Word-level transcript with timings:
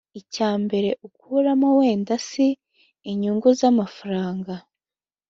Icya 0.19 0.51
mbere 0.63 0.89
ukuramo 1.07 1.67
wenda 1.79 2.15
si 2.27 2.47
inyungu 3.11 3.47
z'amafaranga 3.59 4.53